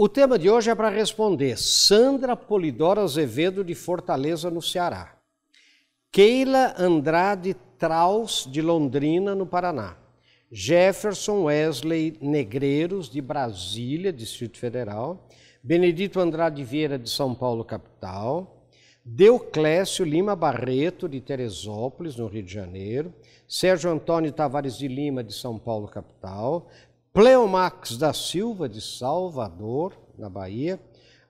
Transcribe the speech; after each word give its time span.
O 0.00 0.08
tema 0.08 0.38
de 0.38 0.48
hoje 0.48 0.70
é 0.70 0.76
para 0.76 0.90
responder 0.90 1.58
Sandra 1.58 2.36
Polidoro 2.36 3.00
Azevedo 3.00 3.64
de 3.64 3.74
Fortaleza, 3.74 4.48
no 4.48 4.62
Ceará. 4.62 5.16
Keila 6.12 6.72
Andrade 6.78 7.56
Traus 7.76 8.48
de 8.48 8.62
Londrina, 8.62 9.34
no 9.34 9.44
Paraná. 9.44 9.96
Jefferson 10.52 11.42
Wesley 11.46 12.16
Negreiros 12.22 13.10
de 13.10 13.20
Brasília, 13.20 14.12
Distrito 14.12 14.56
Federal. 14.56 15.26
Benedito 15.64 16.20
Andrade 16.20 16.62
Vieira 16.62 16.96
de 16.96 17.10
São 17.10 17.34
Paulo, 17.34 17.64
capital. 17.64 18.68
Deuclésio 19.04 20.04
Lima 20.04 20.36
Barreto 20.36 21.08
de 21.08 21.20
Teresópolis, 21.20 22.14
no 22.14 22.28
Rio 22.28 22.44
de 22.44 22.52
Janeiro. 22.52 23.12
Sérgio 23.48 23.90
Antônio 23.90 24.30
Tavares 24.30 24.78
de 24.78 24.86
Lima 24.86 25.24
de 25.24 25.34
São 25.34 25.58
Paulo, 25.58 25.88
capital. 25.88 26.68
Pleomax 27.18 27.96
da 27.96 28.12
Silva, 28.12 28.68
de 28.68 28.80
Salvador, 28.80 29.92
na 30.16 30.28
Bahia, 30.28 30.78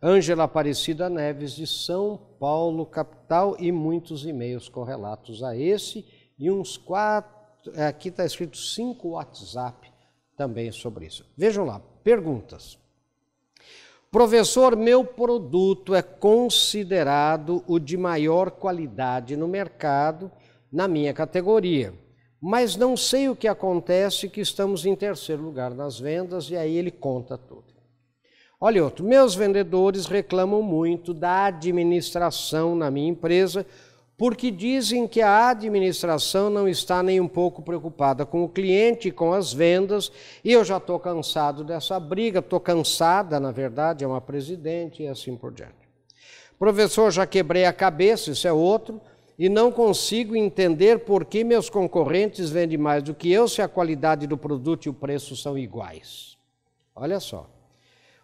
Ângela 0.02 0.44
Aparecida 0.44 1.08
Neves, 1.08 1.52
de 1.52 1.66
São 1.66 2.20
Paulo, 2.38 2.84
capital, 2.84 3.56
e 3.58 3.72
muitos 3.72 4.26
e-mails 4.26 4.68
correlatos 4.68 5.42
a 5.42 5.56
esse, 5.56 6.04
e 6.38 6.50
uns 6.50 6.76
quatro, 6.76 7.72
é, 7.74 7.86
aqui 7.86 8.10
está 8.10 8.26
escrito 8.26 8.58
cinco 8.58 9.12
WhatsApp 9.12 9.90
também 10.36 10.70
sobre 10.70 11.06
isso. 11.06 11.24
Vejam 11.34 11.64
lá, 11.64 11.80
perguntas. 12.04 12.78
Professor, 14.10 14.76
meu 14.76 15.02
produto 15.02 15.94
é 15.94 16.02
considerado 16.02 17.64
o 17.66 17.78
de 17.78 17.96
maior 17.96 18.50
qualidade 18.50 19.38
no 19.38 19.48
mercado 19.48 20.30
na 20.70 20.86
minha 20.86 21.14
categoria 21.14 21.94
mas 22.40 22.76
não 22.76 22.96
sei 22.96 23.28
o 23.28 23.36
que 23.36 23.48
acontece 23.48 24.28
que 24.28 24.40
estamos 24.40 24.86
em 24.86 24.94
terceiro 24.94 25.42
lugar 25.42 25.74
nas 25.74 25.98
vendas 25.98 26.50
e 26.50 26.56
aí 26.56 26.76
ele 26.76 26.90
conta 26.90 27.36
tudo. 27.36 27.64
Olha 28.60 28.82
outro, 28.82 29.04
meus 29.04 29.34
vendedores 29.34 30.06
reclamam 30.06 30.62
muito 30.62 31.14
da 31.14 31.44
administração 31.44 32.74
na 32.74 32.90
minha 32.90 33.08
empresa 33.08 33.64
porque 34.18 34.50
dizem 34.50 35.06
que 35.06 35.22
a 35.22 35.50
administração 35.50 36.50
não 36.50 36.68
está 36.68 37.04
nem 37.04 37.20
um 37.20 37.28
pouco 37.28 37.62
preocupada 37.62 38.26
com 38.26 38.42
o 38.42 38.48
cliente, 38.48 39.12
com 39.12 39.32
as 39.32 39.52
vendas, 39.52 40.10
e 40.44 40.52
eu 40.52 40.64
já 40.64 40.78
estou 40.78 40.98
cansado 40.98 41.62
dessa 41.62 42.00
briga, 42.00 42.40
estou 42.40 42.58
cansada, 42.58 43.38
na 43.38 43.52
verdade, 43.52 44.02
é 44.02 44.08
uma 44.08 44.20
presidente 44.20 45.04
e 45.04 45.06
assim 45.06 45.36
por 45.36 45.52
diante. 45.52 45.88
Professor, 46.58 47.12
já 47.12 47.24
quebrei 47.24 47.64
a 47.64 47.72
cabeça, 47.72 48.32
isso 48.32 48.48
é 48.48 48.52
outro, 48.52 49.00
e 49.38 49.48
não 49.48 49.70
consigo 49.70 50.34
entender 50.34 51.04
por 51.04 51.24
que 51.24 51.44
meus 51.44 51.70
concorrentes 51.70 52.50
vendem 52.50 52.76
mais 52.76 53.04
do 53.04 53.14
que 53.14 53.30
eu 53.30 53.46
se 53.46 53.62
a 53.62 53.68
qualidade 53.68 54.26
do 54.26 54.36
produto 54.36 54.86
e 54.86 54.88
o 54.88 54.94
preço 54.94 55.36
são 55.36 55.56
iguais. 55.56 56.36
Olha 56.94 57.20
só. 57.20 57.48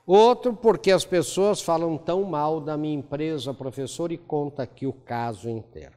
Outro, 0.05 0.53
porque 0.55 0.91
as 0.91 1.05
pessoas 1.05 1.63
falam 1.63 1.97
tão 1.97 2.25
mal 2.25 2.61
da 2.61 2.77
minha 2.77 2.99
empresa, 2.99 3.55
professor, 3.55 4.11
e 4.11 4.19
conta 4.19 4.65
aqui 4.65 4.87
o 4.87 4.93
caso 4.93 5.49
inteiro. 5.49 5.95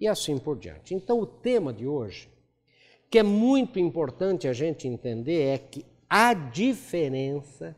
E 0.00 0.08
assim 0.08 0.38
por 0.38 0.58
diante. 0.58 0.94
Então, 0.94 1.20
o 1.20 1.26
tema 1.26 1.72
de 1.72 1.86
hoje, 1.86 2.28
que 3.10 3.18
é 3.18 3.22
muito 3.22 3.78
importante 3.78 4.48
a 4.48 4.52
gente 4.52 4.88
entender, 4.88 5.42
é 5.42 5.58
que 5.58 5.84
a 6.08 6.32
diferença 6.34 7.76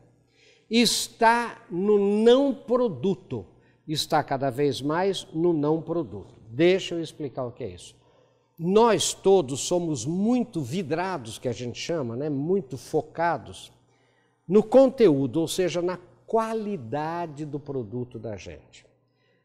está 0.69 1.63
no 1.69 1.99
não 2.23 2.53
produto, 2.53 3.45
está 3.87 4.23
cada 4.23 4.49
vez 4.49 4.81
mais 4.81 5.27
no 5.33 5.53
não 5.53 5.81
produto. 5.81 6.36
Deixa 6.49 6.95
eu 6.95 7.01
explicar 7.01 7.45
o 7.45 7.51
que 7.51 7.63
é 7.63 7.69
isso. 7.69 7.95
Nós 8.57 9.13
todos 9.13 9.61
somos 9.61 10.05
muito 10.05 10.61
vidrados, 10.61 11.37
que 11.37 11.47
a 11.47 11.53
gente 11.53 11.79
chama, 11.79 12.15
né? 12.15 12.29
muito 12.29 12.77
focados 12.77 13.71
no 14.47 14.63
conteúdo, 14.63 15.41
ou 15.41 15.47
seja, 15.47 15.81
na 15.81 15.97
qualidade 16.25 17.45
do 17.45 17.59
produto 17.59 18.17
da 18.17 18.35
gente. 18.35 18.85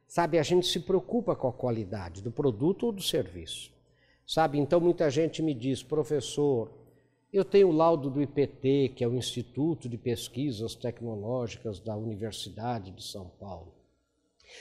Sabe, 0.07 0.39
a 0.39 0.43
gente 0.43 0.67
se 0.67 0.81
preocupa 0.81 1.35
com 1.35 1.49
a 1.49 1.53
qualidade 1.53 2.23
do 2.23 2.31
produto 2.31 2.87
ou 2.87 2.93
do 2.93 3.03
serviço. 3.03 3.73
Sabe, 4.27 4.59
então 4.59 4.81
muita 4.81 5.11
gente 5.11 5.43
me 5.43 5.55
diz, 5.55 5.83
professor, 5.83 6.71
eu 7.33 7.45
tenho 7.45 7.69
o 7.69 7.73
laudo 7.73 8.11
do 8.11 8.23
IPT, 8.23 8.93
que 8.95 9.03
é 9.03 9.09
o 9.09 9.15
Instituto 9.15 9.89
de 9.89 9.97
Pesquisas 9.97 10.75
Tecnológicas 10.75 11.81
da 11.81 11.97
Universidade 11.97 12.91
de 12.91 13.03
São 13.03 13.31
Paulo. 13.41 13.82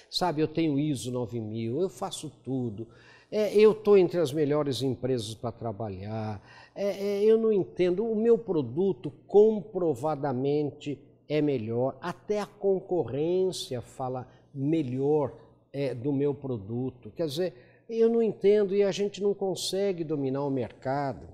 Sabe, 0.10 0.42
eu 0.42 0.48
tenho 0.48 0.80
ISO 0.80 1.12
9000, 1.12 1.82
eu 1.82 1.90
faço 1.90 2.30
tudo. 2.44 2.88
É, 3.32 3.56
eu 3.56 3.72
estou 3.72 3.98
entre 3.98 4.20
as 4.20 4.34
melhores 4.34 4.82
empresas 4.82 5.34
para 5.34 5.52
trabalhar. 5.52 6.42
É, 6.76 6.90
é, 6.90 7.24
eu 7.24 7.38
não 7.38 7.52
entendo. 7.52 8.06
O 8.06 8.16
meu 8.16 8.38
produto 8.38 9.10
comprovadamente 9.26 11.00
é 11.30 11.42
melhor. 11.42 11.98
Até 12.02 12.42
a 12.42 12.46
concorrência 12.46 13.82
fala 13.82 14.28
melhor 14.54 15.34
é, 15.72 15.96
do 15.96 16.12
meu 16.12 16.34
produto. 16.36 17.10
Quer 17.12 17.28
dizer, 17.28 17.54
eu 17.88 18.10
não 18.10 18.22
entendo 18.22 18.76
e 18.76 18.84
a 18.84 18.92
gente 18.92 19.24
não 19.24 19.34
consegue 19.34 20.04
dominar 20.04 20.44
o 20.44 20.52
mercado. 20.52 21.28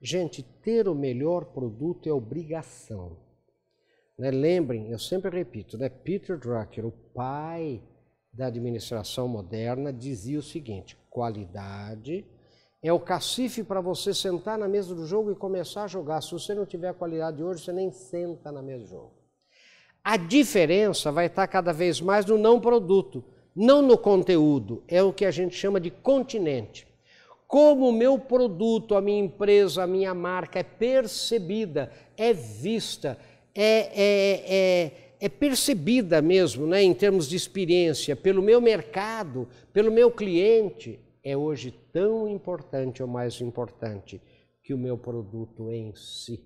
Gente, 0.00 0.42
ter 0.42 0.88
o 0.88 0.94
melhor 0.94 1.44
produto 1.44 2.08
é 2.08 2.12
obrigação. 2.12 3.18
Né? 4.18 4.30
Lembrem, 4.30 4.90
eu 4.90 4.98
sempre 4.98 5.30
repito, 5.30 5.76
né? 5.78 5.88
Peter 5.88 6.38
Drucker, 6.38 6.86
o 6.86 6.92
pai 7.14 7.80
da 8.32 8.46
administração 8.46 9.28
moderna 9.28 9.92
dizia 9.92 10.38
o 10.38 10.42
seguinte: 10.42 10.96
qualidade 11.10 12.24
é 12.82 12.92
o 12.92 12.98
cacife 12.98 13.62
para 13.62 13.80
você 13.80 14.14
sentar 14.14 14.58
na 14.58 14.66
mesa 14.66 14.94
do 14.94 15.06
jogo 15.06 15.30
e 15.30 15.36
começar 15.36 15.84
a 15.84 15.88
jogar. 15.88 16.20
Se 16.22 16.32
você 16.32 16.54
não 16.54 16.66
tiver 16.66 16.92
qualidade 16.94 17.42
hoje, 17.42 17.62
você 17.62 17.72
nem 17.72 17.92
senta 17.92 18.50
na 18.50 18.62
mesa 18.62 18.84
do 18.84 18.90
jogo. 18.90 19.12
A 20.02 20.16
diferença 20.16 21.12
vai 21.12 21.26
estar 21.26 21.46
cada 21.46 21.72
vez 21.72 22.00
mais 22.00 22.26
no 22.26 22.36
não 22.36 22.60
produto, 22.60 23.22
não 23.54 23.82
no 23.82 23.96
conteúdo. 23.96 24.82
É 24.88 25.00
o 25.00 25.12
que 25.12 25.24
a 25.24 25.30
gente 25.30 25.54
chama 25.54 25.78
de 25.78 25.90
continente. 25.90 26.88
Como 27.46 27.88
o 27.88 27.92
meu 27.92 28.18
produto, 28.18 28.96
a 28.96 29.00
minha 29.00 29.22
empresa, 29.22 29.84
a 29.84 29.86
minha 29.86 30.14
marca 30.14 30.58
é 30.58 30.62
percebida, 30.62 31.92
é 32.16 32.32
vista, 32.32 33.16
é, 33.54 33.90
é, 33.94 34.44
é 34.48 34.92
é 35.22 35.28
percebida 35.28 36.20
mesmo, 36.20 36.66
né, 36.66 36.82
em 36.82 36.92
termos 36.92 37.28
de 37.28 37.36
experiência, 37.36 38.16
pelo 38.16 38.42
meu 38.42 38.60
mercado, 38.60 39.46
pelo 39.72 39.92
meu 39.92 40.10
cliente, 40.10 40.98
é 41.22 41.36
hoje 41.36 41.70
tão 41.92 42.28
importante 42.28 43.00
ou 43.00 43.08
mais 43.08 43.40
importante 43.40 44.20
que 44.64 44.74
o 44.74 44.78
meu 44.78 44.98
produto 44.98 45.70
em 45.70 45.94
si. 45.94 46.44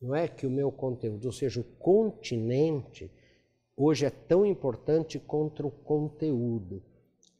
Não 0.00 0.14
é 0.14 0.26
que 0.26 0.46
o 0.46 0.50
meu 0.50 0.72
conteúdo, 0.72 1.26
ou 1.26 1.32
seja, 1.32 1.60
o 1.60 1.64
continente, 1.64 3.10
hoje 3.76 4.06
é 4.06 4.10
tão 4.10 4.46
importante 4.46 5.18
quanto 5.18 5.66
o 5.66 5.70
conteúdo. 5.70 6.82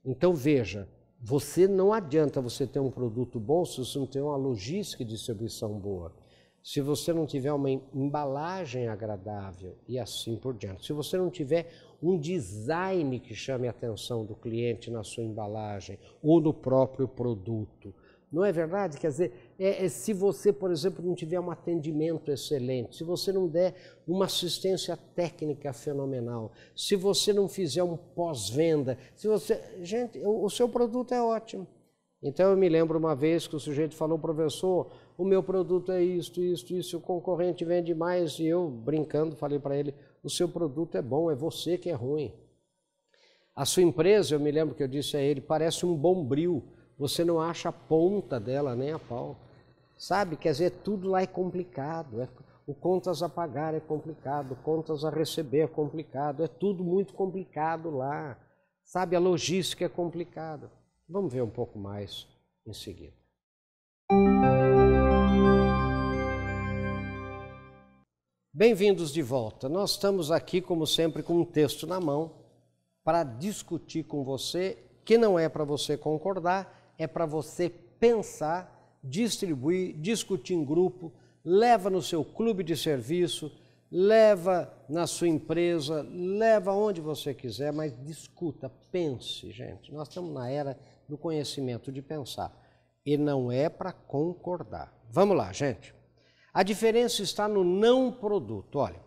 Então 0.05 0.35
veja, 0.35 0.87
você 1.19 1.67
não 1.67 1.95
adianta 1.95 2.43
você 2.43 2.67
ter 2.67 2.79
um 2.79 2.91
produto 2.91 3.41
bom 3.41 3.65
se 3.65 3.79
você 3.79 3.99
não 3.99 4.07
tem 4.07 4.21
uma 4.21 4.37
logística 4.37 5.03
de 5.03 5.13
distribuição 5.13 5.79
boa 5.79 6.13
se 6.69 6.83
você 6.83 7.15
não 7.15 7.25
tiver 7.25 7.51
uma 7.51 7.71
embalagem 7.71 8.89
agradável 8.89 9.75
e 9.89 9.99
assim 9.99 10.37
por 10.37 10.53
diante, 10.53 10.85
se 10.85 10.93
você 10.93 11.17
não 11.17 11.31
tiver 11.31 11.67
um 12.03 12.19
design 12.19 13.19
que 13.21 13.35
chame 13.35 13.67
a 13.67 13.71
atenção 13.71 14.23
do 14.23 14.35
cliente 14.35 14.91
na 14.91 15.03
sua 15.03 15.25
embalagem 15.25 15.99
ou 16.23 16.43
no 16.43 16.53
próprio 16.53 17.09
produto, 17.09 17.95
não 18.31 18.45
é 18.45 18.53
verdade? 18.53 18.99
Quer 18.99 19.09
dizer, 19.09 19.33
é, 19.59 19.87
é, 19.87 19.89
se 19.89 20.13
você, 20.13 20.53
por 20.53 20.71
exemplo, 20.71 21.03
não 21.03 21.15
tiver 21.15 21.41
um 21.41 21.51
atendimento 21.51 22.31
excelente, 22.31 22.97
se 22.97 23.03
você 23.03 23.33
não 23.33 23.49
der 23.49 23.75
uma 24.07 24.27
assistência 24.27 24.95
técnica 24.95 25.73
fenomenal, 25.73 26.53
se 26.77 26.97
você 26.97 27.33
não 27.33 27.49
fizer 27.49 27.83
um 27.83 27.97
pós-venda, 27.97 28.99
se 29.17 29.27
você. 29.27 29.59
Gente, 29.81 30.19
o, 30.19 30.45
o 30.45 30.51
seu 30.51 30.69
produto 30.69 31.15
é 31.15 31.23
ótimo. 31.23 31.67
Então 32.23 32.51
eu 32.51 32.57
me 32.57 32.69
lembro 32.69 32.99
uma 32.99 33.15
vez 33.15 33.47
que 33.47 33.55
o 33.55 33.61
sujeito 33.61 33.95
falou, 33.95 34.19
professor, 34.19 34.91
o 35.19 35.25
meu 35.25 35.43
produto 35.43 35.91
é 35.91 36.01
isto, 36.01 36.41
isto, 36.41 36.73
isso, 36.73 36.97
o 36.97 37.01
concorrente 37.01 37.65
vende 37.65 37.93
mais, 37.93 38.39
e 38.39 38.47
eu, 38.47 38.71
brincando, 38.71 39.35
falei 39.35 39.59
para 39.59 39.77
ele, 39.77 39.93
o 40.23 40.31
seu 40.31 40.49
produto 40.49 40.97
é 40.97 41.03
bom, 41.03 41.29
é 41.29 41.35
você 41.35 41.77
que 41.77 41.91
é 41.91 41.93
ruim. 41.93 42.33
A 43.53 43.65
sua 43.65 43.83
empresa, 43.83 44.37
eu 44.37 44.41
me 44.41 44.53
lembro 44.53 44.77
que 44.77 44.83
eu 44.83 44.87
disse 44.87 45.17
a 45.17 45.21
ele, 45.21 45.41
parece 45.41 45.85
um 45.85 45.97
bombril, 45.97 46.63
você 46.97 47.25
não 47.25 47.41
acha 47.41 47.69
a 47.69 47.73
ponta 47.73 48.39
dela 48.39 48.77
nem 48.77 48.93
a 48.93 48.99
pau. 49.01 49.37
Sabe, 49.97 50.37
quer 50.37 50.53
dizer, 50.53 50.71
tudo 50.85 51.09
lá 51.09 51.21
é 51.21 51.27
complicado, 51.27 52.23
é, 52.23 52.29
o 52.65 52.73
contas 52.73 53.21
a 53.21 53.29
pagar 53.29 53.75
é 53.75 53.81
complicado, 53.81 54.57
contas 54.63 55.05
a 55.05 55.11
receber 55.11 55.63
é 55.63 55.67
complicado, 55.67 56.45
é 56.45 56.47
tudo 56.47 56.85
muito 56.85 57.13
complicado 57.13 57.91
lá. 57.91 58.39
Sabe, 58.85 59.17
a 59.17 59.19
logística 59.19 59.85
é 59.85 59.89
complicada. 59.89 60.71
Vamos 61.09 61.33
ver 61.33 61.43
um 61.43 61.51
pouco 61.51 61.77
mais 61.77 62.29
em 62.65 62.73
seguida. 62.73 63.18
Bem-vindos 68.59 69.13
de 69.13 69.23
volta. 69.23 69.69
Nós 69.69 69.93
estamos 69.93 70.33
aqui, 70.33 70.61
como 70.61 70.85
sempre, 70.85 71.23
com 71.23 71.35
um 71.35 71.45
texto 71.45 71.87
na 71.87 72.01
mão 72.01 72.33
para 73.05 73.23
discutir 73.23 74.03
com 74.03 74.25
você, 74.25 74.77
que 75.05 75.17
não 75.17 75.39
é 75.39 75.49
para 75.49 75.63
você 75.63 75.97
concordar, 75.97 76.93
é 76.99 77.07
para 77.07 77.25
você 77.25 77.71
pensar, 77.71 78.99
distribuir, 79.01 79.97
discutir 80.01 80.55
em 80.55 80.65
grupo, 80.65 81.13
leva 81.45 81.89
no 81.89 82.03
seu 82.03 82.25
clube 82.25 82.65
de 82.65 82.77
serviço, 82.77 83.49
leva 83.93 84.75
na 84.89 85.07
sua 85.07 85.29
empresa, 85.29 86.05
leva 86.11 86.73
onde 86.73 87.01
você 87.01 87.33
quiser, 87.33 87.73
mas 87.73 87.95
discuta, 88.05 88.69
pense, 88.91 89.53
gente. 89.53 89.93
Nós 89.93 90.09
estamos 90.09 90.35
na 90.35 90.51
era 90.51 90.77
do 91.09 91.17
conhecimento, 91.17 91.93
de 91.93 92.03
pensar. 92.03 92.53
E 93.07 93.17
não 93.17 93.53
é 93.53 93.69
para 93.69 93.93
concordar. 93.93 94.93
Vamos 95.09 95.37
lá, 95.37 95.53
gente. 95.53 95.97
A 96.53 96.63
diferença 96.63 97.23
está 97.23 97.47
no 97.47 97.63
não 97.63 98.11
produto. 98.11 98.79
Olha, 98.79 99.01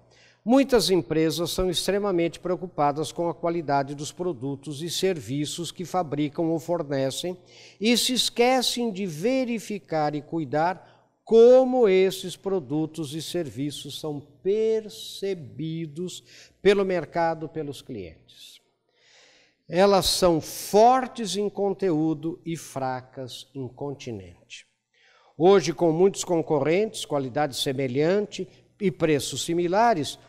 muitas 0.43 0.89
empresas 0.89 1.51
são 1.51 1.69
extremamente 1.69 2.39
preocupadas 2.39 3.11
com 3.11 3.29
a 3.29 3.33
qualidade 3.33 3.95
dos 3.95 4.11
produtos 4.11 4.81
e 4.81 4.89
serviços 4.89 5.71
que 5.71 5.85
fabricam 5.85 6.49
ou 6.49 6.59
fornecem 6.59 7.37
e 7.79 7.97
se 7.97 8.13
esquecem 8.13 8.91
de 8.91 9.05
verificar 9.05 10.15
e 10.15 10.21
cuidar 10.21 10.91
como 11.23 11.87
esses 11.87 12.35
produtos 12.35 13.13
e 13.15 13.21
serviços 13.21 13.99
são 13.99 14.19
percebidos 14.43 16.23
pelo 16.61 16.83
mercado, 16.83 17.47
pelos 17.47 17.81
clientes. 17.81 18.59
Elas 19.69 20.07
são 20.07 20.41
fortes 20.41 21.37
em 21.37 21.49
conteúdo 21.49 22.41
e 22.45 22.57
fracas 22.57 23.49
em 23.55 23.65
continente. 23.69 24.67
Hoje, 25.43 25.73
com 25.73 25.91
muitos 25.91 26.23
concorrentes, 26.23 27.03
qualidade 27.03 27.55
semelhante 27.55 28.47
e 28.79 28.91
preços 28.91 29.43
similares, 29.43 30.19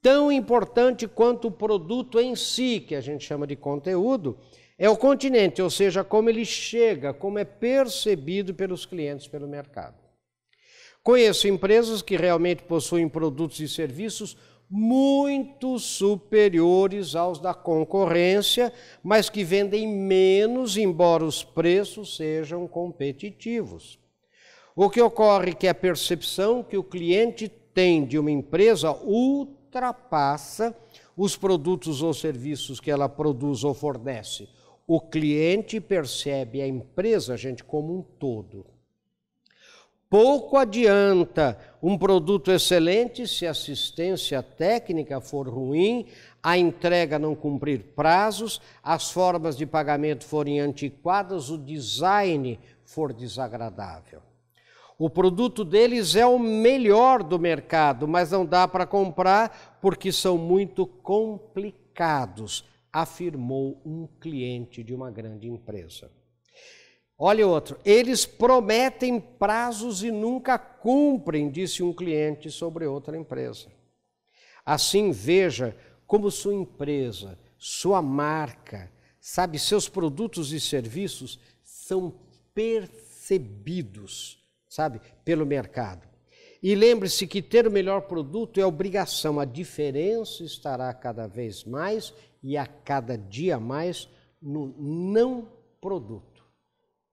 tão 0.00 0.32
importante 0.32 1.06
quanto 1.06 1.48
o 1.48 1.50
produto 1.50 2.18
em 2.18 2.34
si, 2.34 2.80
que 2.80 2.94
a 2.94 3.00
gente 3.02 3.26
chama 3.26 3.46
de 3.46 3.56
conteúdo, 3.56 4.38
é 4.78 4.88
o 4.88 4.96
continente, 4.96 5.60
ou 5.60 5.68
seja, 5.68 6.02
como 6.02 6.30
ele 6.30 6.46
chega, 6.46 7.12
como 7.12 7.38
é 7.38 7.44
percebido 7.44 8.54
pelos 8.54 8.86
clientes, 8.86 9.28
pelo 9.28 9.46
mercado. 9.46 9.96
Conheço 11.02 11.46
empresas 11.46 12.00
que 12.00 12.16
realmente 12.16 12.62
possuem 12.62 13.06
produtos 13.06 13.60
e 13.60 13.68
serviços 13.68 14.34
muito 14.70 15.78
superiores 15.78 17.14
aos 17.14 17.38
da 17.38 17.52
concorrência, 17.52 18.72
mas 19.02 19.28
que 19.28 19.44
vendem 19.44 19.86
menos, 19.86 20.78
embora 20.78 21.22
os 21.22 21.44
preços 21.44 22.16
sejam 22.16 22.66
competitivos. 22.66 24.02
O 24.76 24.90
que 24.90 25.00
ocorre 25.00 25.52
é 25.52 25.54
que 25.54 25.68
a 25.68 25.74
percepção 25.74 26.60
que 26.60 26.76
o 26.76 26.82
cliente 26.82 27.48
tem 27.48 28.04
de 28.04 28.18
uma 28.18 28.30
empresa 28.30 28.92
ultrapassa 28.92 30.76
os 31.16 31.36
produtos 31.36 32.02
ou 32.02 32.12
serviços 32.12 32.80
que 32.80 32.90
ela 32.90 33.08
produz 33.08 33.62
ou 33.62 33.72
fornece. 33.72 34.48
O 34.84 35.00
cliente 35.00 35.80
percebe 35.80 36.60
a 36.60 36.66
empresa, 36.66 37.36
gente, 37.36 37.62
como 37.62 37.96
um 37.96 38.02
todo. 38.02 38.66
Pouco 40.10 40.56
adianta 40.56 41.56
um 41.80 41.96
produto 41.96 42.50
excelente 42.50 43.28
se 43.28 43.46
a 43.46 43.52
assistência 43.52 44.42
técnica 44.42 45.20
for 45.20 45.48
ruim, 45.48 46.06
a 46.42 46.58
entrega 46.58 47.16
não 47.18 47.34
cumprir 47.34 47.92
prazos, 47.96 48.60
as 48.82 49.10
formas 49.10 49.56
de 49.56 49.66
pagamento 49.66 50.24
forem 50.24 50.58
antiquadas, 50.58 51.48
o 51.48 51.56
design 51.56 52.58
for 52.84 53.12
desagradável. 53.12 54.33
O 54.98 55.10
produto 55.10 55.64
deles 55.64 56.14
é 56.14 56.24
o 56.24 56.38
melhor 56.38 57.22
do 57.22 57.38
mercado, 57.38 58.06
mas 58.06 58.30
não 58.30 58.46
dá 58.46 58.68
para 58.68 58.86
comprar 58.86 59.78
porque 59.80 60.12
são 60.12 60.38
muito 60.38 60.86
complicados, 60.86 62.64
afirmou 62.92 63.80
um 63.84 64.06
cliente 64.20 64.84
de 64.84 64.94
uma 64.94 65.10
grande 65.10 65.48
empresa. 65.48 66.10
Olha 67.18 67.46
outro, 67.46 67.78
eles 67.84 68.26
prometem 68.26 69.20
prazos 69.20 70.02
e 70.02 70.10
nunca 70.10 70.58
cumprem, 70.58 71.50
disse 71.50 71.82
um 71.82 71.92
cliente 71.92 72.50
sobre 72.50 72.86
outra 72.86 73.16
empresa. 73.16 73.68
Assim, 74.64 75.10
veja 75.12 75.76
como 76.06 76.30
sua 76.30 76.54
empresa, 76.54 77.38
sua 77.58 78.00
marca, 78.02 78.90
sabe, 79.20 79.58
seus 79.58 79.88
produtos 79.88 80.52
e 80.52 80.60
serviços 80.60 81.38
são 81.62 82.14
percebidos, 82.52 84.43
sabe, 84.74 85.00
pelo 85.24 85.46
mercado. 85.46 86.08
E 86.60 86.74
lembre-se 86.74 87.26
que 87.26 87.40
ter 87.40 87.66
o 87.66 87.70
melhor 87.70 88.02
produto 88.02 88.58
é 88.58 88.66
obrigação, 88.66 89.38
a 89.38 89.44
diferença 89.44 90.42
estará 90.42 90.92
cada 90.92 91.26
vez 91.28 91.62
mais 91.62 92.12
e 92.42 92.56
a 92.56 92.66
cada 92.66 93.16
dia 93.16 93.60
mais 93.60 94.08
no 94.42 94.74
não 94.78 95.48
produto. 95.80 96.42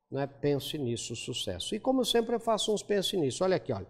Né? 0.10 0.26
Pense 0.26 0.78
nisso, 0.78 1.16
sucesso. 1.16 1.76
E 1.76 1.80
como 1.80 2.04
sempre 2.04 2.36
eu 2.36 2.40
faço 2.40 2.74
uns 2.74 2.82
pense 2.82 3.16
nisso. 3.16 3.44
Olha 3.44 3.58
aqui, 3.58 3.72
olha. 3.72 3.88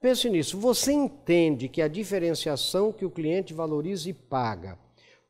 Pense 0.00 0.30
nisso. 0.30 0.58
Você 0.58 0.92
entende 0.92 1.68
que 1.68 1.82
a 1.82 1.88
diferenciação 1.88 2.92
que 2.92 3.04
o 3.04 3.10
cliente 3.10 3.52
valoriza 3.52 4.08
e 4.08 4.14
paga 4.14 4.78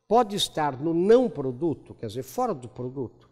pode 0.07 0.37
estar 0.37 0.81
no 0.81 0.95
não 0.95 1.29
produto, 1.29 1.95
quer 1.95 2.07
dizer, 2.07 2.23
fora 2.23 2.55
do 2.55 2.69
produto, 2.69 3.29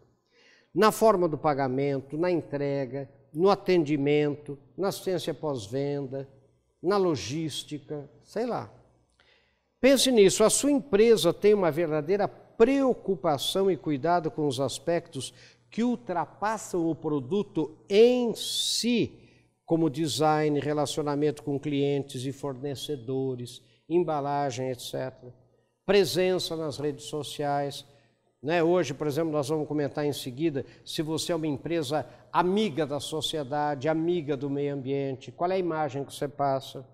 na 0.75 0.91
forma 0.91 1.29
do 1.29 1.38
pagamento, 1.38 2.17
na 2.17 2.31
entrega, 2.31 3.08
no 3.32 3.50
atendimento, 3.50 4.59
na 4.77 4.88
assistência 4.88 5.32
pós-venda, 5.32 6.29
na 6.82 6.97
logística, 6.97 8.09
sei 8.23 8.47
lá. 8.47 8.73
Pense 9.81 10.11
nisso, 10.11 10.44
a 10.44 10.50
sua 10.50 10.71
empresa 10.71 11.32
tem 11.32 11.55
uma 11.55 11.71
verdadeira 11.71 12.29
preocupação 12.29 13.71
e 13.71 13.77
cuidado 13.77 14.31
com 14.31 14.47
os 14.47 14.61
aspectos 14.61 15.32
que 15.71 15.82
ultrapassam 15.82 16.91
o 16.91 16.94
produto 16.94 17.79
em 17.88 18.35
si, 18.35 19.12
como 19.65 19.88
design, 19.88 20.59
relacionamento 20.59 21.43
com 21.43 21.59
clientes 21.59 22.27
e 22.27 22.32
fornecedores, 22.32 23.62
embalagem, 23.88 24.71
etc. 24.71 25.15
Presença 25.87 26.56
nas 26.56 26.77
redes 26.77 27.05
sociais. 27.05 27.87
Né? 28.42 28.62
Hoje, 28.62 28.94
por 28.94 29.06
exemplo, 29.06 29.31
nós 29.31 29.48
vamos 29.48 29.69
comentar 29.69 30.04
em 30.04 30.12
seguida 30.12 30.64
se 30.84 31.02
você 31.02 31.32
é 31.32 31.34
uma 31.34 31.46
empresa 31.46 32.06
amiga 32.32 32.87
da 32.87 32.98
sociedade, 32.98 33.88
amiga 33.88 34.37
do 34.37 34.48
meio 34.48 34.75
ambiente, 34.75 35.31
qual 35.31 35.50
é 35.50 35.54
a 35.54 35.58
imagem 35.58 36.04
que 36.04 36.14
você 36.14 36.26
passa. 36.26 36.87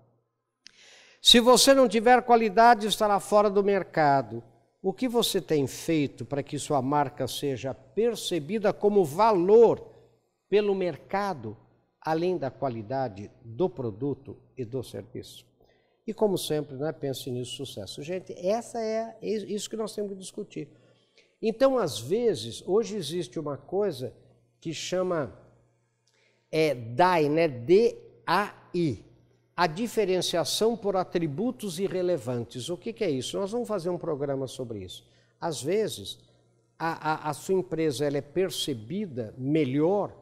Se 1.21 1.39
você 1.39 1.73
não 1.73 1.87
tiver 1.87 2.21
qualidade, 2.21 2.87
estará 2.87 3.19
fora 3.19 3.49
do 3.49 3.63
mercado. 3.63 4.43
O 4.81 4.93
que 4.93 5.07
você 5.07 5.41
tem 5.41 5.65
feito 5.67 6.23
para 6.23 6.43
que 6.43 6.59
sua 6.59 6.81
marca 6.81 7.27
seja 7.27 7.73
percebida 7.73 8.71
como 8.71 9.03
valor 9.03 9.85
pelo 10.49 10.75
mercado, 10.75 11.57
além 12.01 12.37
da 12.37 12.51
qualidade 12.51 13.31
do 13.43 13.69
produto 13.69 14.37
e 14.57 14.63
do 14.63 14.83
serviço? 14.83 15.45
E 16.05 16.13
como 16.13 16.37
sempre, 16.37 16.75
né, 16.77 16.91
pense 16.93 17.29
nisso 17.29 17.57
sucesso. 17.57 18.01
Gente, 18.01 18.33
essa 18.37 18.79
é 18.81 19.17
isso 19.21 19.69
que 19.69 19.75
nós 19.75 19.93
temos 19.93 20.11
que 20.11 20.17
discutir. 20.17 20.69
Então, 21.41 21.77
às 21.77 21.99
vezes, 21.99 22.63
hoje 22.65 22.95
existe 22.95 23.39
uma 23.39 23.57
coisa 23.57 24.13
que 24.59 24.73
chama 24.73 25.37
é, 26.51 26.73
DAI, 26.73 27.29
né, 27.29 27.47
D-A-I, 27.47 29.05
a 29.55 29.67
diferenciação 29.67 30.75
por 30.75 30.95
atributos 30.95 31.79
irrelevantes. 31.79 32.69
O 32.69 32.77
que, 32.77 32.93
que, 32.93 33.03
é 33.03 33.09
isso? 33.09 33.37
Nós 33.37 33.51
vamos 33.51 33.67
fazer 33.67 33.89
um 33.89 33.97
programa 33.97 34.47
sobre 34.47 34.83
isso. 34.83 35.07
Às 35.39 35.61
vezes, 35.61 36.19
a, 36.77 37.13
a, 37.13 37.29
a 37.29 37.33
sua 37.33 37.55
empresa 37.55 38.05
ela 38.05 38.17
é 38.17 38.21
percebida 38.21 39.33
melhor 39.37 40.15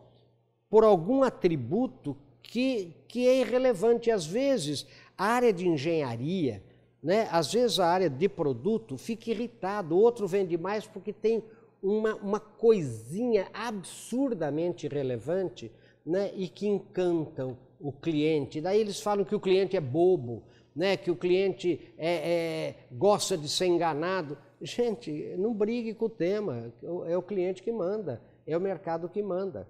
por 0.70 0.84
algum 0.84 1.24
atributo 1.24 2.18
que, 2.42 2.94
que 3.08 3.28
é 3.28 3.42
irrelevante. 3.42 4.12
Às 4.12 4.26
vezes, 4.26 4.86
a 5.18 5.26
área 5.26 5.54
de 5.54 5.68
engenharia, 5.68 6.64
né? 7.06 7.28
às 7.32 7.54
vezes 7.54 7.80
a 7.80 7.86
área 7.86 8.10
de 8.10 8.28
produto 8.28 8.98
fica 8.98 9.30
irritado, 9.30 9.96
outro 9.96 10.28
vende 10.28 10.58
mais 10.58 10.88
porque 10.88 11.14
tem 11.14 11.44
uma, 11.80 12.16
uma 12.16 12.40
coisinha 12.40 13.48
absurdamente 13.54 14.88
relevante 14.88 15.72
né? 16.04 16.32
e 16.36 16.48
que 16.48 16.66
encantam 16.66 17.56
o 17.80 17.92
cliente. 17.92 18.60
Daí 18.60 18.82
eles 18.82 19.00
falam 19.00 19.24
que 19.24 19.36
o 19.36 19.40
cliente 19.40 19.78
é 19.78 19.80
bobo, 19.80 20.42
né? 20.76 20.98
que 20.98 21.12
o 21.12 21.16
cliente 21.16 21.94
é, 21.96 22.10
é, 22.10 22.76
gosta 22.92 23.38
de 23.38 23.48
ser 23.48 23.68
enganado. 23.68 24.36
Gente, 24.60 25.36
não 25.38 25.54
brigue 25.54 25.94
com 25.94 26.06
o 26.06 26.10
tema, 26.10 26.74
é 27.06 27.16
o 27.16 27.22
cliente 27.22 27.62
que 27.62 27.72
manda, 27.72 28.20
é 28.48 28.58
o 28.58 28.62
mercado 28.62 29.08
que 29.08 29.22
manda. 29.22 29.68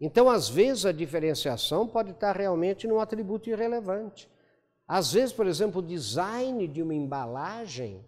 Então, 0.00 0.30
às 0.30 0.48
vezes, 0.48 0.86
a 0.86 0.90
diferenciação 0.90 1.86
pode 1.86 2.12
estar 2.12 2.34
realmente 2.34 2.86
num 2.86 2.98
atributo 2.98 3.50
irrelevante. 3.50 4.26
Às 4.92 5.10
vezes, 5.14 5.32
por 5.32 5.46
exemplo, 5.46 5.80
o 5.80 5.82
design 5.82 6.68
de 6.68 6.82
uma 6.82 6.92
embalagem, 6.92 8.04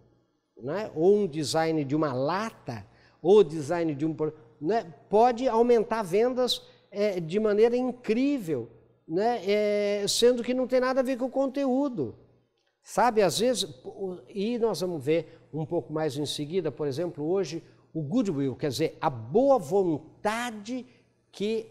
né? 0.55 0.91
ou 0.93 1.15
um 1.15 1.25
design 1.27 1.83
de 1.83 1.95
uma 1.95 2.13
lata, 2.13 2.85
ou 3.23 3.39
o 3.39 3.43
design 3.43 3.95
de 3.95 4.05
um. 4.05 4.15
Né? 4.61 4.93
pode 5.09 5.47
aumentar 5.47 6.03
vendas 6.03 6.61
é, 6.91 7.19
de 7.19 7.39
maneira 7.39 7.75
incrível 7.75 8.69
né, 9.07 9.41
é, 9.45 10.05
sendo 10.07 10.43
que 10.43 10.53
não 10.53 10.67
tem 10.67 10.79
nada 10.79 10.99
a 10.99 11.03
ver 11.03 11.17
com 11.17 11.25
o 11.25 11.31
conteúdo. 11.31 12.13
Sabe, 12.83 13.23
às 13.23 13.39
vezes, 13.39 13.67
e 14.29 14.59
nós 14.59 14.81
vamos 14.81 15.03
ver 15.03 15.39
um 15.51 15.65
pouco 15.65 15.91
mais 15.91 16.15
em 16.17 16.25
seguida, 16.27 16.71
por 16.71 16.85
exemplo, 16.85 17.27
hoje, 17.27 17.63
o 17.95 18.03
goodwill, 18.03 18.55
quer 18.55 18.69
dizer, 18.69 18.95
a 19.01 19.09
boa 19.09 19.57
vontade 19.57 20.85
que 21.31 21.65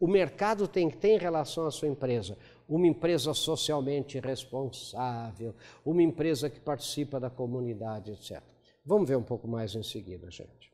o 0.00 0.08
mercado 0.08 0.66
tem 0.66 0.88
que 0.88 0.96
ter 0.96 1.08
em 1.08 1.18
relação 1.18 1.66
à 1.66 1.70
sua 1.70 1.88
empresa. 1.88 2.38
Uma 2.68 2.86
empresa 2.86 3.32
socialmente 3.32 4.18
responsável, 4.18 5.54
uma 5.84 6.02
empresa 6.02 6.50
que 6.50 6.60
participa 6.60 7.20
da 7.20 7.30
comunidade, 7.30 8.10
etc. 8.10 8.42
Vamos 8.84 9.08
ver 9.08 9.16
um 9.16 9.22
pouco 9.22 9.46
mais 9.46 9.74
em 9.74 9.82
seguida, 9.82 10.30
gente. 10.30 10.72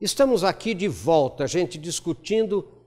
Estamos 0.00 0.44
aqui 0.44 0.74
de 0.74 0.86
volta, 0.86 1.46
gente, 1.46 1.76
discutindo 1.76 2.78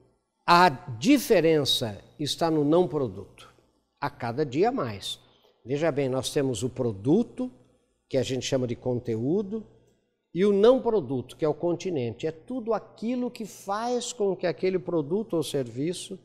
a 0.45 0.69
diferença 0.69 2.01
está 2.17 2.49
no 2.49 2.63
não 2.63 2.87
produto. 2.87 3.53
A 3.99 4.09
cada 4.09 4.45
dia 4.45 4.71
mais. 4.71 5.19
Veja 5.63 5.91
bem, 5.91 6.09
nós 6.09 6.31
temos 6.31 6.63
o 6.63 6.69
produto, 6.69 7.51
que 8.09 8.17
a 8.17 8.23
gente 8.23 8.45
chama 8.45 8.65
de 8.65 8.75
conteúdo, 8.75 9.65
e 10.33 10.45
o 10.45 10.53
não 10.53 10.81
produto, 10.81 11.35
que 11.35 11.43
é 11.43 11.47
o 11.47 11.53
continente. 11.53 12.25
É 12.25 12.31
tudo 12.31 12.73
aquilo 12.73 13.29
que 13.29 13.45
faz 13.45 14.13
com 14.13 14.35
que 14.35 14.47
aquele 14.47 14.79
produto 14.79 15.35
ou 15.35 15.43
serviço 15.43 16.17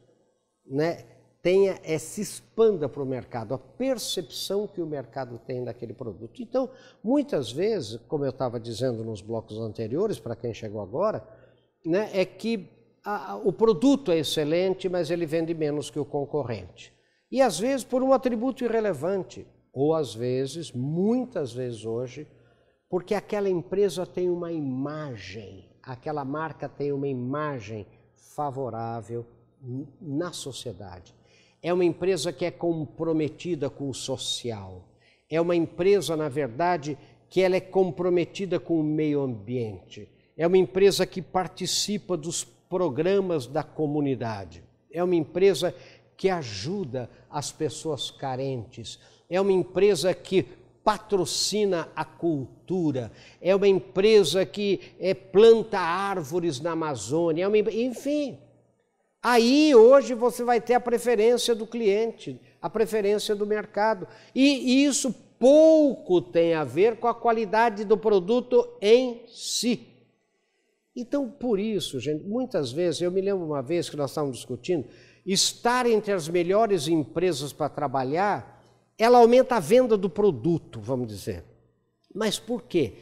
né, 0.65 1.05
tenha, 1.43 1.79
é, 1.85 1.99
se 1.99 2.21
expanda 2.21 2.89
para 2.89 3.03
o 3.03 3.07
mercado, 3.07 3.55
a 3.55 3.59
percepção 3.59 4.67
que 4.67 4.81
o 4.81 4.87
mercado 4.87 5.39
tem 5.39 5.65
daquele 5.65 5.93
produto. 5.93 6.43
Então, 6.43 6.71
muitas 7.03 7.51
vezes, 7.51 8.01
como 8.09 8.25
eu 8.25 8.31
estava 8.31 8.59
dizendo 8.59 9.05
nos 9.05 9.21
blocos 9.21 9.59
anteriores, 9.59 10.19
para 10.19 10.37
quem 10.37 10.55
chegou 10.55 10.81
agora, 10.81 11.27
né, 11.85 12.11
é 12.13 12.25
que 12.25 12.69
a, 13.05 13.37
o 13.37 13.53
produto 13.53 14.11
é 14.11 14.19
excelente, 14.19 14.89
mas 14.89 15.11
ele 15.11 15.27
vende 15.27 15.55
menos 15.55 15.91
que 15.91 15.99
o 15.99 16.05
concorrente. 16.05 16.93
E 17.31 17.41
às 17.41 17.59
vezes 17.59 17.85
por 17.85 18.03
um 18.03 18.13
atributo 18.13 18.65
irrelevante, 18.65 19.47
ou 19.73 19.95
às 19.95 20.15
vezes, 20.15 20.73
muitas 20.73 21.53
vezes 21.53 21.85
hoje, 21.85 22.27
porque 22.89 23.15
aquela 23.15 23.49
empresa 23.49 24.07
tem 24.07 24.31
uma 24.31 24.53
imagem, 24.53 25.69
aquela 25.83 26.25
marca 26.25 26.69
tem 26.69 26.93
uma 26.93 27.09
imagem 27.09 27.87
favorável 28.15 29.27
na 30.01 30.33
sociedade. 30.33 31.15
É 31.63 31.73
uma 31.73 31.85
empresa 31.85 32.33
que 32.33 32.45
é 32.45 32.51
comprometida 32.51 33.69
com 33.69 33.89
o 33.89 33.95
social. 33.95 34.89
É 35.29 35.41
uma 35.41 35.57
empresa, 35.57 36.17
na 36.17 36.29
verdade, 36.29 36.97
que 37.29 37.41
ela 37.41 37.57
é 37.57 37.61
comprometida 37.61 38.61
com 38.61 38.79
o 38.79 38.85
meio 38.85 39.21
ambiente. 39.21 40.09
É 40.37 40.47
uma 40.47 40.59
empresa 40.59 41.05
que 41.07 41.21
participa 41.21 42.17
dos 42.17 42.45
programas 42.45 43.47
da 43.47 43.63
comunidade. 43.63 44.63
É 44.93 45.03
uma 45.03 45.15
empresa 45.15 45.75
que 46.17 46.29
ajuda 46.29 47.11
as 47.29 47.51
pessoas 47.51 48.11
carentes. 48.11 49.01
É 49.29 49.41
uma 49.41 49.53
empresa 49.53 50.15
que 50.15 50.47
patrocina 50.87 51.89
a 51.97 52.05
cultura. 52.05 53.11
É 53.43 53.57
uma 53.57 53.67
empresa 53.67 54.47
que 54.47 54.81
é, 55.01 55.13
planta 55.15 55.81
árvores 55.81 56.61
na 56.61 56.71
Amazônia. 56.71 57.43
É 57.43 57.49
uma, 57.49 57.59
enfim, 57.59 58.39
Aí 59.21 59.75
hoje 59.75 60.15
você 60.15 60.45
vai 60.45 60.61
ter 60.61 60.75
a 60.75 60.81
preferência 60.81 61.53
do 61.53 61.67
cliente, 61.67 62.41
a 62.63 62.71
preferência 62.71 63.35
do 63.35 63.45
mercado. 63.45 64.07
E 64.33 64.85
isso 64.85 65.13
pouco 65.37 66.21
tem 66.21 66.55
a 66.55 66.63
ver 66.63 66.99
com 66.99 67.09
a 67.09 67.15
qualidade 67.15 67.85
do 67.85 67.99
produto 67.99 68.65
em 68.81 69.23
si. 69.27 69.89
Então, 70.95 71.29
por 71.29 71.59
isso, 71.59 71.99
gente, 71.99 72.23
muitas 72.23 72.71
vezes, 72.71 73.01
eu 73.01 73.11
me 73.11 73.21
lembro 73.21 73.45
uma 73.45 73.61
vez 73.61 73.91
que 73.91 73.97
nós 73.97 74.13
estávamos 74.13 74.37
discutindo, 74.37 74.87
estar 75.27 75.87
entre 75.87 76.13
as 76.13 76.29
melhores 76.29 76.87
empresas 76.87 77.53
para 77.53 77.69
trabalhar, 77.69 78.56
ela 78.99 79.19
aumenta 79.19 79.57
a 79.57 79.61
venda 79.61 79.97
do 79.97 80.09
produto, 80.09 80.81
vamos 80.81 81.09
dizer. 81.09 81.45
Mas 82.15 82.39
por 82.39 82.63
quê? 82.63 82.95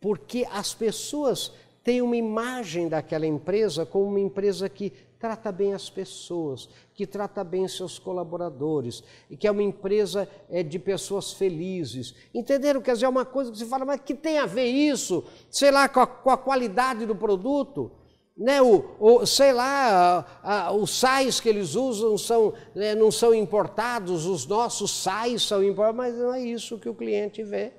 Porque 0.00 0.46
as 0.50 0.74
pessoas 0.74 1.52
têm 1.84 2.00
uma 2.00 2.16
imagem 2.16 2.88
daquela 2.88 3.26
empresa 3.26 3.84
como 3.84 4.06
uma 4.06 4.20
empresa 4.20 4.68
que 4.68 4.92
trata 5.22 5.52
bem 5.52 5.72
as 5.72 5.88
pessoas, 5.88 6.68
que 6.94 7.06
trata 7.06 7.44
bem 7.44 7.68
seus 7.68 7.96
colaboradores, 7.96 9.04
e 9.30 9.36
que 9.36 9.46
é 9.46 9.50
uma 9.52 9.62
empresa 9.62 10.28
é, 10.50 10.64
de 10.64 10.80
pessoas 10.80 11.32
felizes. 11.32 12.12
Entenderam? 12.34 12.80
Quer 12.80 12.94
dizer, 12.94 13.06
é 13.06 13.08
uma 13.08 13.24
coisa 13.24 13.52
que 13.52 13.58
se 13.58 13.66
fala, 13.66 13.84
mas 13.84 14.00
que 14.00 14.16
tem 14.16 14.38
a 14.38 14.46
ver 14.46 14.66
isso, 14.66 15.22
sei 15.48 15.70
lá, 15.70 15.88
com 15.88 16.00
a, 16.00 16.06
com 16.08 16.30
a 16.30 16.36
qualidade 16.36 17.06
do 17.06 17.14
produto? 17.14 17.92
Né, 18.36 18.62
o, 18.62 18.84
o, 18.98 19.26
sei 19.26 19.52
lá, 19.52 20.26
a, 20.42 20.66
a, 20.66 20.72
os 20.72 20.90
sais 20.98 21.38
que 21.38 21.48
eles 21.48 21.74
usam 21.74 22.16
são, 22.16 22.54
né, 22.74 22.94
não 22.94 23.10
são 23.10 23.34
importados, 23.34 24.24
os 24.24 24.46
nossos 24.46 24.90
sais 24.90 25.42
são 25.42 25.62
importados, 25.62 25.96
mas 25.96 26.14
não 26.14 26.32
é 26.32 26.40
isso 26.40 26.78
que 26.78 26.88
o 26.88 26.94
cliente 26.94 27.42
vê. 27.42 27.72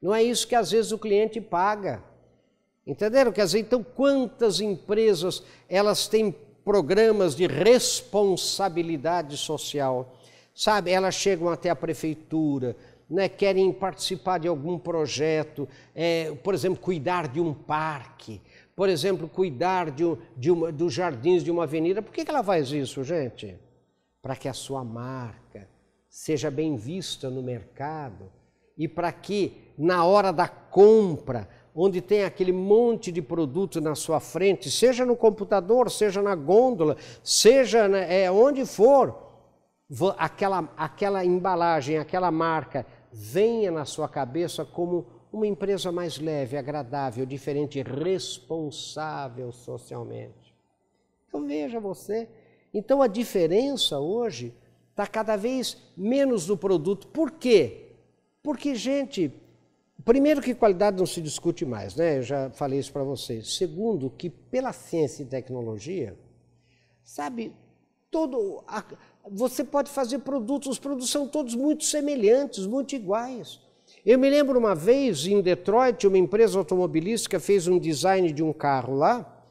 Não 0.00 0.14
é 0.14 0.22
isso 0.22 0.46
que 0.46 0.54
às 0.54 0.70
vezes 0.70 0.92
o 0.92 0.98
cliente 0.98 1.40
paga. 1.40 2.02
Entenderam? 2.86 3.30
Quer 3.30 3.44
dizer, 3.44 3.58
então 3.58 3.82
quantas 3.82 4.60
empresas 4.60 5.42
elas 5.68 6.08
têm 6.08 6.34
programas 6.64 7.34
de 7.34 7.46
responsabilidade 7.46 9.36
social? 9.36 10.16
Sabe, 10.54 10.90
elas 10.90 11.14
chegam 11.14 11.50
até 11.50 11.68
a 11.68 11.76
prefeitura, 11.76 12.74
né, 13.08 13.28
querem 13.28 13.72
participar 13.72 14.38
de 14.38 14.48
algum 14.48 14.78
projeto, 14.78 15.68
é, 15.94 16.32
por 16.42 16.54
exemplo, 16.54 16.80
cuidar 16.80 17.28
de 17.28 17.40
um 17.40 17.54
parque, 17.54 18.40
por 18.78 18.88
exemplo, 18.88 19.28
cuidar 19.28 19.90
de, 19.90 20.04
de 20.36 20.52
uma, 20.52 20.70
dos 20.70 20.94
jardins 20.94 21.42
de 21.42 21.50
uma 21.50 21.64
avenida. 21.64 22.00
Por 22.00 22.12
que, 22.12 22.24
que 22.24 22.30
ela 22.30 22.44
faz 22.44 22.70
isso, 22.70 23.02
gente? 23.02 23.58
Para 24.22 24.36
que 24.36 24.46
a 24.46 24.52
sua 24.52 24.84
marca 24.84 25.68
seja 26.08 26.48
bem 26.48 26.76
vista 26.76 27.28
no 27.28 27.42
mercado 27.42 28.30
e 28.76 28.86
para 28.86 29.10
que, 29.10 29.72
na 29.76 30.04
hora 30.04 30.32
da 30.32 30.46
compra, 30.46 31.48
onde 31.74 32.00
tem 32.00 32.22
aquele 32.22 32.52
monte 32.52 33.10
de 33.10 33.20
produto 33.20 33.80
na 33.80 33.96
sua 33.96 34.20
frente, 34.20 34.70
seja 34.70 35.04
no 35.04 35.16
computador, 35.16 35.90
seja 35.90 36.22
na 36.22 36.36
gôndola, 36.36 36.96
seja 37.20 37.80
é, 37.96 38.30
onde 38.30 38.64
for, 38.64 39.12
aquela, 40.16 40.72
aquela 40.76 41.24
embalagem, 41.24 41.98
aquela 41.98 42.30
marca 42.30 42.86
venha 43.12 43.72
na 43.72 43.84
sua 43.84 44.08
cabeça 44.08 44.64
como 44.64 45.17
uma 45.32 45.46
empresa 45.46 45.92
mais 45.92 46.18
leve, 46.18 46.56
agradável, 46.56 47.26
diferente, 47.26 47.82
responsável 47.82 49.52
socialmente. 49.52 50.54
Então 51.28 51.46
veja 51.46 51.78
você. 51.78 52.28
Então 52.72 53.02
a 53.02 53.06
diferença 53.06 53.98
hoje 53.98 54.54
está 54.90 55.06
cada 55.06 55.36
vez 55.36 55.76
menos 55.96 56.48
no 56.48 56.56
produto. 56.56 57.06
Por 57.08 57.32
quê? 57.32 57.92
Porque, 58.42 58.74
gente, 58.74 59.32
Primeiro, 60.04 60.40
que 60.40 60.54
qualidade 60.54 60.96
não 60.96 61.04
se 61.04 61.20
discute 61.20 61.66
mais, 61.66 61.94
né? 61.94 62.16
Eu 62.16 62.22
já 62.22 62.50
falei 62.50 62.78
isso 62.78 62.90
para 62.90 63.02
vocês. 63.02 63.56
Segundo, 63.56 64.08
que 64.08 64.30
pela 64.30 64.72
ciência 64.72 65.22
e 65.22 65.26
tecnologia, 65.26 66.16
sabe, 67.04 67.52
todo. 68.10 68.64
A, 68.66 68.82
você 69.30 69.62
pode 69.62 69.90
fazer 69.90 70.20
produtos, 70.20 70.68
os 70.68 70.78
produtos 70.78 71.10
são 71.10 71.28
todos 71.28 71.54
muito 71.54 71.84
semelhantes, 71.84 72.66
muito 72.66 72.94
iguais. 72.94 73.60
Eu 74.04 74.18
me 74.18 74.30
lembro 74.30 74.58
uma 74.58 74.74
vez 74.74 75.26
em 75.26 75.40
Detroit, 75.40 76.06
uma 76.06 76.18
empresa 76.18 76.58
automobilística 76.58 77.40
fez 77.40 77.66
um 77.66 77.78
design 77.78 78.32
de 78.32 78.42
um 78.42 78.52
carro 78.52 78.94
lá 78.94 79.44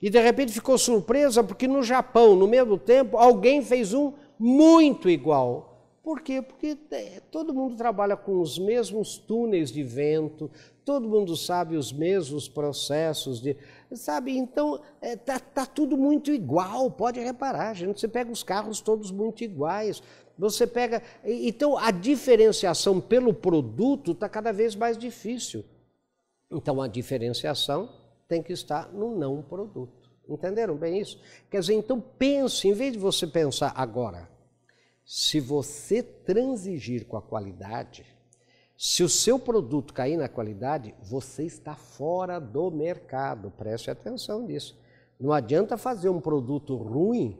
e 0.00 0.10
de 0.10 0.20
repente 0.20 0.52
ficou 0.52 0.76
surpresa 0.76 1.44
porque 1.44 1.68
no 1.68 1.82
Japão, 1.82 2.34
no 2.34 2.48
mesmo 2.48 2.76
tempo, 2.76 3.16
alguém 3.16 3.62
fez 3.62 3.94
um 3.94 4.12
muito 4.38 5.08
igual. 5.08 5.72
Por 6.02 6.20
quê? 6.20 6.42
Porque 6.42 6.76
é, 6.90 7.20
todo 7.30 7.54
mundo 7.54 7.76
trabalha 7.76 8.16
com 8.16 8.40
os 8.40 8.58
mesmos 8.58 9.16
túneis 9.16 9.70
de 9.70 9.84
vento, 9.84 10.50
todo 10.84 11.08
mundo 11.08 11.36
sabe 11.36 11.76
os 11.76 11.92
mesmos 11.92 12.48
processos 12.48 13.40
de. 13.40 13.56
Sabe? 13.92 14.36
Então, 14.36 14.80
está 15.00 15.06
é, 15.06 15.16
tá, 15.16 15.38
tá 15.38 15.66
tudo 15.66 15.96
muito 15.96 16.32
igual, 16.32 16.90
pode 16.90 17.20
reparar, 17.20 17.74
gente. 17.74 18.00
Você 18.00 18.08
pega 18.08 18.32
os 18.32 18.42
carros 18.42 18.80
todos 18.80 19.12
muito 19.12 19.44
iguais. 19.44 20.02
Você 20.42 20.66
pega. 20.66 21.00
Então, 21.24 21.78
a 21.78 21.92
diferenciação 21.92 23.00
pelo 23.00 23.32
produto 23.32 24.10
está 24.10 24.28
cada 24.28 24.52
vez 24.52 24.74
mais 24.74 24.98
difícil. 24.98 25.64
Então, 26.50 26.82
a 26.82 26.88
diferenciação 26.88 27.88
tem 28.26 28.42
que 28.42 28.52
estar 28.52 28.92
no 28.92 29.16
não 29.16 29.40
produto. 29.40 30.10
Entenderam 30.28 30.74
bem 30.74 30.98
isso? 30.98 31.20
Quer 31.48 31.60
dizer, 31.60 31.74
então 31.74 32.00
pense, 32.00 32.66
em 32.66 32.72
vez 32.72 32.92
de 32.92 32.98
você 32.98 33.24
pensar 33.24 33.72
agora, 33.76 34.28
se 35.04 35.38
você 35.38 36.02
transigir 36.02 37.06
com 37.06 37.16
a 37.16 37.22
qualidade, 37.22 38.04
se 38.76 39.04
o 39.04 39.08
seu 39.08 39.38
produto 39.38 39.94
cair 39.94 40.16
na 40.16 40.28
qualidade, 40.28 40.92
você 41.04 41.44
está 41.44 41.76
fora 41.76 42.40
do 42.40 42.68
mercado. 42.68 43.48
Preste 43.52 43.92
atenção 43.92 44.42
nisso. 44.42 44.76
Não 45.20 45.32
adianta 45.32 45.76
fazer 45.76 46.08
um 46.08 46.20
produto 46.20 46.74
ruim, 46.74 47.38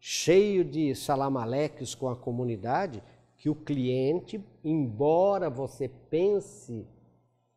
cheio 0.00 0.64
de 0.64 0.94
salamaleques 0.94 1.94
com 1.94 2.08
a 2.08 2.16
comunidade, 2.16 3.02
que 3.36 3.50
o 3.50 3.54
cliente, 3.54 4.42
embora 4.64 5.50
você 5.50 5.88
pense 5.88 6.88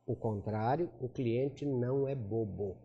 o 0.05 0.15
contrário, 0.15 0.89
o 0.99 1.07
cliente 1.07 1.65
não 1.65 2.05
é 2.07 2.13
bobo. 2.13 2.75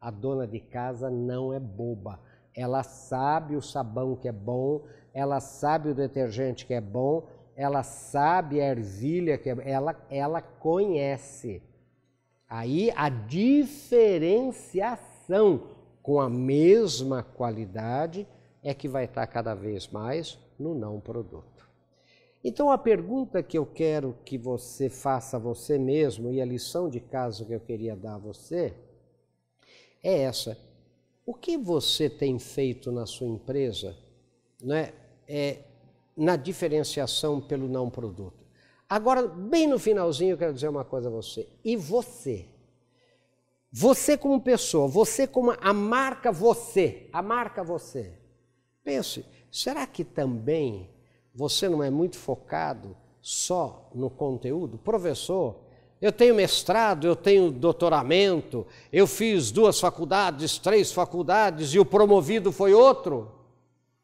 A 0.00 0.10
dona 0.10 0.46
de 0.46 0.58
casa 0.58 1.10
não 1.10 1.52
é 1.52 1.60
boba. 1.60 2.18
Ela 2.54 2.82
sabe 2.82 3.54
o 3.54 3.62
sabão 3.62 4.16
que 4.16 4.28
é 4.28 4.32
bom, 4.32 4.82
ela 5.14 5.40
sabe 5.40 5.90
o 5.90 5.94
detergente 5.94 6.66
que 6.66 6.74
é 6.74 6.80
bom, 6.80 7.26
ela 7.54 7.82
sabe 7.82 8.60
a 8.60 8.70
ervilha 8.70 9.36
que 9.36 9.50
é 9.50 9.56
ela 9.64 9.94
ela 10.10 10.40
conhece. 10.40 11.62
Aí 12.48 12.90
a 12.96 13.08
diferenciação 13.08 15.62
com 16.02 16.20
a 16.20 16.28
mesma 16.28 17.22
qualidade 17.22 18.26
é 18.62 18.72
que 18.72 18.88
vai 18.88 19.04
estar 19.04 19.26
cada 19.26 19.54
vez 19.54 19.88
mais 19.88 20.38
no 20.58 20.74
não 20.74 21.00
produto. 21.00 21.68
Então 22.44 22.70
a 22.70 22.78
pergunta 22.78 23.42
que 23.42 23.56
eu 23.56 23.64
quero 23.64 24.16
que 24.24 24.36
você 24.36 24.88
faça 24.88 25.36
a 25.36 25.40
você 25.40 25.78
mesmo 25.78 26.32
e 26.32 26.40
a 26.40 26.44
lição 26.44 26.88
de 26.88 27.00
casa 27.00 27.44
que 27.44 27.52
eu 27.52 27.60
queria 27.60 27.94
dar 27.94 28.16
a 28.16 28.18
você 28.18 28.74
é 30.02 30.22
essa: 30.22 30.58
o 31.24 31.34
que 31.34 31.56
você 31.56 32.10
tem 32.10 32.38
feito 32.38 32.90
na 32.90 33.06
sua 33.06 33.28
empresa, 33.28 33.96
né, 34.60 34.92
é, 35.28 35.60
na 36.16 36.36
diferenciação 36.36 37.40
pelo 37.40 37.68
não 37.68 37.88
produto? 37.88 38.42
Agora, 38.88 39.26
bem 39.26 39.66
no 39.66 39.78
finalzinho, 39.78 40.32
eu 40.32 40.38
quero 40.38 40.52
dizer 40.52 40.68
uma 40.68 40.84
coisa 40.84 41.08
a 41.08 41.12
você. 41.12 41.48
E 41.64 41.76
você? 41.76 42.46
Você 43.70 44.18
como 44.18 44.38
pessoa, 44.42 44.86
você 44.86 45.26
como 45.26 45.52
a 45.58 45.72
marca 45.72 46.30
você, 46.30 47.08
a 47.10 47.22
marca 47.22 47.64
você. 47.64 48.21
Pense, 48.84 49.24
será 49.50 49.86
que 49.86 50.04
também 50.04 50.88
você 51.34 51.68
não 51.68 51.82
é 51.82 51.90
muito 51.90 52.16
focado 52.16 52.96
só 53.20 53.88
no 53.94 54.10
conteúdo? 54.10 54.78
Professor, 54.78 55.56
eu 56.00 56.10
tenho 56.10 56.34
mestrado, 56.34 57.06
eu 57.06 57.14
tenho 57.14 57.52
doutoramento, 57.52 58.66
eu 58.92 59.06
fiz 59.06 59.52
duas 59.52 59.78
faculdades, 59.78 60.58
três 60.58 60.92
faculdades 60.92 61.74
e 61.74 61.78
o 61.78 61.84
promovido 61.84 62.50
foi 62.50 62.74
outro. 62.74 63.30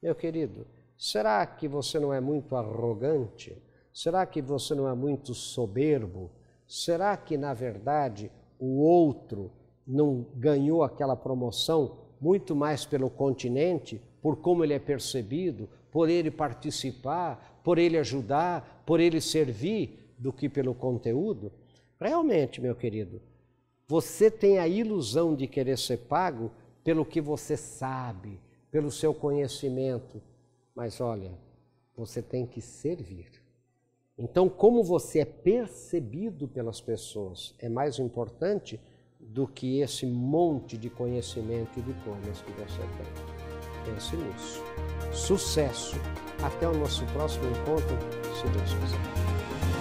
Meu 0.00 0.14
querido, 0.14 0.64
será 0.96 1.44
que 1.44 1.66
você 1.66 1.98
não 1.98 2.14
é 2.14 2.20
muito 2.20 2.54
arrogante? 2.54 3.60
Será 3.92 4.24
que 4.24 4.40
você 4.40 4.76
não 4.76 4.88
é 4.88 4.94
muito 4.94 5.34
soberbo? 5.34 6.30
Será 6.68 7.16
que, 7.16 7.36
na 7.36 7.52
verdade, 7.52 8.30
o 8.60 8.80
outro 8.80 9.50
não 9.84 10.24
ganhou 10.36 10.84
aquela 10.84 11.16
promoção 11.16 11.98
muito 12.20 12.54
mais 12.54 12.86
pelo 12.86 13.10
continente, 13.10 14.00
por 14.20 14.36
como 14.36 14.64
ele 14.64 14.74
é 14.74 14.78
percebido, 14.78 15.68
por 15.90 16.08
ele 16.08 16.30
participar, 16.30 17.60
por 17.62 17.78
ele 17.78 17.98
ajudar, 17.98 18.82
por 18.86 19.00
ele 19.00 19.20
servir, 19.20 19.98
do 20.18 20.32
que 20.32 20.48
pelo 20.48 20.74
conteúdo? 20.74 21.52
Realmente, 22.00 22.60
meu 22.60 22.74
querido, 22.74 23.20
você 23.86 24.30
tem 24.30 24.58
a 24.58 24.66
ilusão 24.68 25.34
de 25.34 25.46
querer 25.46 25.78
ser 25.78 25.98
pago 25.98 26.50
pelo 26.82 27.04
que 27.04 27.20
você 27.20 27.56
sabe, 27.56 28.40
pelo 28.70 28.90
seu 28.90 29.14
conhecimento, 29.14 30.20
mas 30.74 31.00
olha, 31.00 31.32
você 31.96 32.20
tem 32.20 32.46
que 32.46 32.60
servir. 32.60 33.30
Então, 34.18 34.48
como 34.48 34.82
você 34.82 35.20
é 35.20 35.24
percebido 35.24 36.48
pelas 36.48 36.80
pessoas 36.80 37.54
é 37.58 37.68
mais 37.68 37.98
importante 37.98 38.80
do 39.20 39.46
que 39.46 39.80
esse 39.80 40.06
monte 40.06 40.76
de 40.76 40.90
conhecimento 40.90 41.78
e 41.78 41.82
diplomas 41.82 42.40
que 42.40 42.52
você 42.52 42.78
tem. 42.78 43.37
Pense 43.84 44.16
nisso. 44.16 44.62
Sucesso! 45.12 45.96
Até 46.42 46.68
o 46.68 46.74
nosso 46.74 47.04
próximo 47.06 47.50
encontro, 47.50 47.98
se 48.36 48.46
Deus 48.48 48.74
quiser. 48.74 49.77